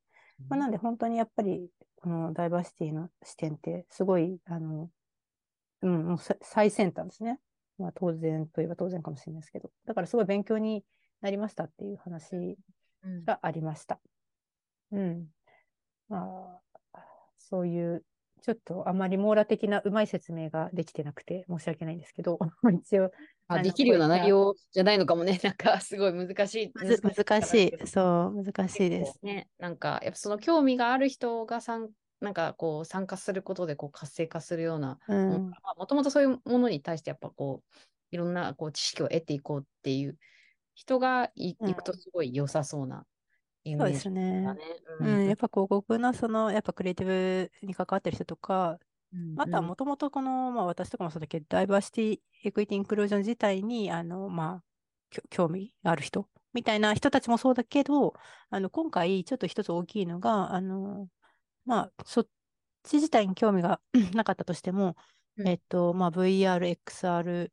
[0.48, 4.90] まあ、なんで本当にやっぱり、このダイバーシティの視点ってすごい、あの、
[5.82, 7.38] うん、もう最先端ですね。
[7.78, 9.70] まあ当然といえば当然かもしれないですけど。
[9.86, 10.84] だからすごい勉強に
[11.20, 12.56] なりましたっていう話
[13.24, 14.00] がありました。
[14.92, 15.00] うん。
[15.00, 15.26] うん、
[16.08, 16.60] ま
[16.92, 17.00] あ、
[17.38, 18.04] そういう
[18.42, 22.38] ちょっとあまり網羅的なうまい説明ができてなくて申し訳ないんですけど、
[22.82, 23.10] 一応。
[23.48, 25.38] あできるような内容じゃないのかもね。
[25.44, 26.72] なんかすごい難しい。
[26.74, 27.86] 難しい。
[27.86, 29.18] そう、難しいです。
[29.22, 31.90] ね、なんかやっぱその興味がある人がさん
[32.22, 37.78] なんかこう参加することでこう活性化するような、もともとそういうものに対してやっぱこう
[38.10, 40.16] いろんなこう知識を得ていこうっていう
[40.74, 43.04] 人がい,、くとすごい良さそうな
[43.64, 44.44] そうですね。
[45.00, 48.78] うん、やっぱ広告のその、やっぱクリエイティブに関わってる人とか、
[49.12, 58.14] うんあとはもともとこの、まあ私とかもそうだけど、ダイバーシティ、エクイティ、インクルージョン自体に、あの、まあ、興味がある人みたいな人たちもそうだけど、
[58.50, 61.08] あの、今回ちょっと一つ大きいのが、あの、
[61.64, 62.26] まあ、そっ
[62.82, 63.80] ち自体に興味が
[64.14, 64.96] なかったとしても、
[65.36, 67.50] うん、えっと、まあ、VR、XR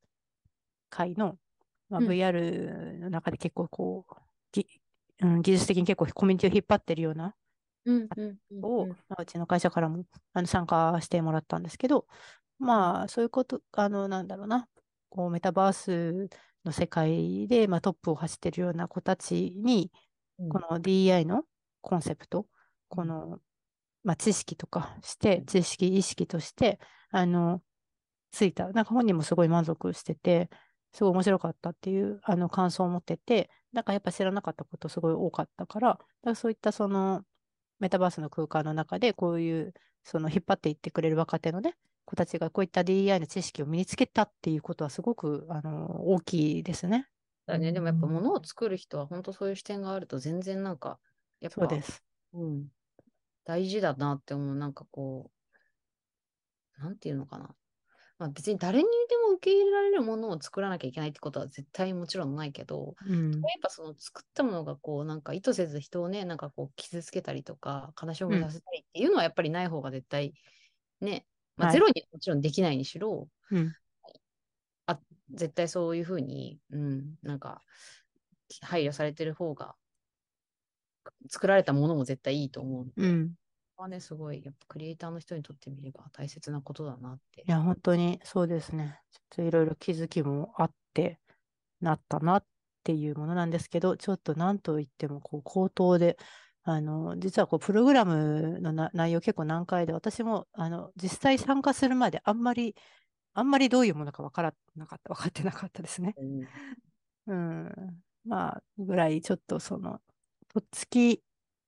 [0.90, 1.38] 界の、
[1.90, 4.16] まあ、VR の中で結構こう、
[5.22, 7.36] うん、技術的に結構コミュニティを引っ張ってるような、
[8.62, 12.06] を、まあ、うちの会社からもあの参加してもらったんですけど、
[12.60, 14.68] まあ、そういうこと、あの、なんだろうな、
[15.10, 16.30] こう、メタバース
[16.66, 19.92] の世界で、まあ、トップを走ってるような子たちに、
[20.50, 21.44] この DEI の
[21.82, 22.48] コンセプト、
[22.90, 23.40] この、
[24.04, 26.80] まあ、知識とかして、知識、意識として、
[27.12, 27.62] あの、
[28.32, 28.70] ついた。
[28.72, 30.50] なんか本人もすごい満足してて、
[30.94, 37.24] すごい面白かったっていうあの感想を持ってて、なんかやっぱ知らなかったことすごい多かったから、からそういったその
[37.80, 47.08] メタバースの空間の中でこういうその引っ張っていってくれる若手のね、子たちがこういった DEI の知識を身につけたっていうことはすごくあの大きいですね。
[47.46, 51.00] だね、でもやっぱ物を作る人は本当そういう視点があると全然なんか、
[51.40, 52.04] やっぱ、そうです。
[52.34, 52.68] うん、
[53.50, 54.56] 大事だなって思う。
[54.56, 55.32] なんかこ
[56.78, 57.56] う、なんていうのかな。
[58.20, 70.34] まあ、別に誰にでも受け入れられるものを作らなきゃいけないってことは絶対もちろんないけど、うん、やっぱその作ったものがこうなんか意図せず人をねなんかこう傷つけたりとか悲しみさせたりっていうのはやっぱりない方が絶対
[71.00, 73.68] ね、まあ、ゼロにもちろんできないにしろ、はい、
[74.88, 75.00] あ
[75.34, 77.62] 絶対そういうふうに、うん、なんか
[78.62, 79.76] 配慮されてる方が
[81.30, 83.34] 作られたものも絶対いいと思うので、うん
[83.80, 87.44] はね、すごい、やっぱクリエイターの人にとってみれば大切なことだなって。
[87.48, 89.00] いや、本当にそうですね。
[89.12, 91.20] ちょっといろいろ気づきもあって
[91.80, 92.46] なったなっ
[92.84, 96.18] ていうものなんですけど、ちょっと何と言っても、こう、口頭で、
[96.64, 102.76] あの、実はこう、プログラムの内容結構難解で、私も、あの、実際参加するまであんまり、
[103.34, 106.16] あんまりどういうものか分からなかった、分かってなかったですね。
[107.28, 110.02] うん、うんまあ、ぐらい、ちょっとその、
[110.54, 111.24] とっつき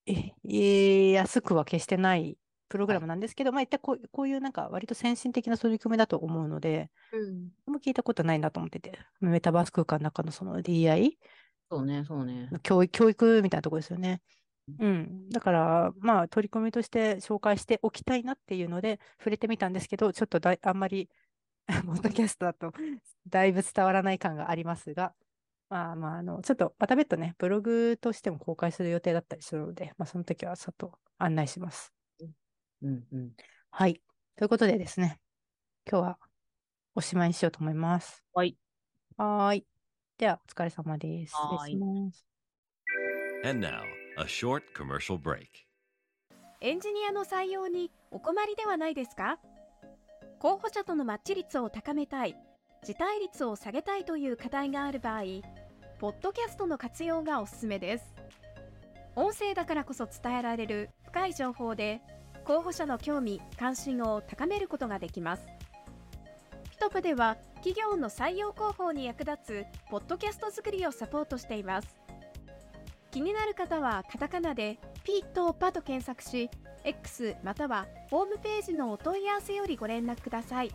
[0.05, 2.37] え安くは決してない
[2.69, 11.17] プログラムなんですけど、はい、まあ一体こうこういうなんか割と先進的な取り組みだと思うので、うん、も聞いたことないなと思ってて、メタバース空間の中のその DI、
[11.71, 12.49] そうね、そうね。
[12.63, 14.21] 教育教育みたいなところですよね。
[14.79, 21.09] うん、だから、まあ、取り組みとして紹介しておきたいなっていうので、触れてみたんですけど、ちょっとだあんまり、
[21.85, 22.73] ポッドキャストだと
[23.27, 25.13] だいぶ伝わらない感がありますが、
[25.71, 31.93] まあまあ、あの、ちょっとまた別途ね、ブログとしても公開する予定だったりするので、まあその時はさっと案内します。
[32.81, 33.31] うんうん。
[33.69, 34.01] はい。
[34.35, 35.21] ということでですね、
[35.89, 36.19] 今日は
[36.93, 38.21] おしまいにしようと思います。
[38.33, 38.57] はい。
[39.15, 39.65] はい。
[40.17, 41.33] では、お疲れ様です。
[41.35, 41.73] はい。
[43.45, 43.81] And now,
[44.17, 45.47] a short commercial break.
[46.59, 49.39] エンジニアの採用にお困りではないですか？
[50.39, 52.35] 候補者とのマッチ率を高めたい、
[52.83, 55.23] 辞退率を下げたいという課題がある場合、
[56.01, 58.15] ポッドキャストの活用がおすすめです。
[59.15, 62.01] 音声だからこそ伝えられる深い情報で、
[62.43, 65.45] 候補者の興味・関心を高めることができます。
[66.71, 71.95] ピトプでは、企業の採用広報に役立つポッドキャスト作りをサポートしています。
[73.11, 76.49] 気になる方はカタカナでピットパと検索し、
[76.83, 80.71] X またはホームページのお問い合わせよりご連絡ください。